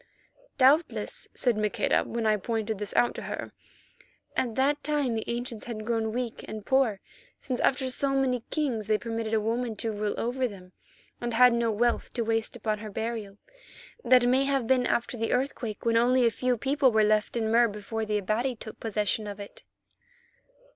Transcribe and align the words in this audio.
"Doubtless," 0.57 1.27
said 1.35 1.55
Maqueda, 1.55 2.03
when 2.05 2.25
I 2.25 2.35
pointed 2.35 2.79
this 2.79 2.91
out 2.95 3.13
to 3.13 3.21
her, 3.21 3.53
"at 4.35 4.55
that 4.55 4.83
time 4.83 5.13
the 5.13 5.23
ancients 5.29 5.65
had 5.65 5.85
grown 5.85 6.11
weak 6.11 6.43
and 6.47 6.65
poor, 6.65 6.99
since 7.39 7.59
after 7.59 7.87
so 7.91 8.09
many 8.09 8.43
kings 8.49 8.87
they 8.87 8.97
permitted 8.97 9.31
a 9.35 9.39
woman 9.39 9.75
to 9.75 9.91
rule 9.91 10.19
over 10.19 10.47
them 10.47 10.71
and 11.21 11.35
had 11.35 11.53
no 11.53 11.69
wealth 11.69 12.11
to 12.13 12.23
waste 12.23 12.55
upon 12.55 12.79
her 12.79 12.89
burial. 12.89 13.37
That 14.03 14.25
may 14.25 14.45
have 14.45 14.65
been 14.65 14.87
after 14.87 15.17
the 15.17 15.33
earthquake, 15.33 15.85
when 15.85 15.97
only 15.97 16.25
a 16.25 16.31
few 16.31 16.57
people 16.57 16.91
were 16.91 17.03
left 17.03 17.37
in 17.37 17.51
Mur 17.51 17.67
before 17.67 18.03
the 18.03 18.17
Abati 18.17 18.55
took 18.55 18.79
possession 18.79 19.27
of 19.27 19.39
it." 19.39 19.61